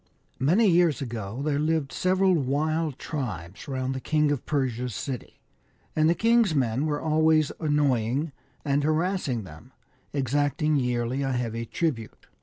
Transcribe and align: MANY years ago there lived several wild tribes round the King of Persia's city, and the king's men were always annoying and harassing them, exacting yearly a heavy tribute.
MANY 0.39 0.65
years 0.67 0.99
ago 0.99 1.43
there 1.43 1.59
lived 1.59 1.91
several 1.91 2.33
wild 2.33 2.97
tribes 2.97 3.67
round 3.67 3.93
the 3.93 3.99
King 4.01 4.31
of 4.31 4.43
Persia's 4.47 4.95
city, 4.95 5.39
and 5.95 6.09
the 6.09 6.15
king's 6.15 6.55
men 6.55 6.87
were 6.87 6.99
always 6.99 7.51
annoying 7.59 8.31
and 8.65 8.83
harassing 8.83 9.43
them, 9.43 9.73
exacting 10.11 10.75
yearly 10.75 11.21
a 11.21 11.33
heavy 11.33 11.67
tribute. 11.67 12.25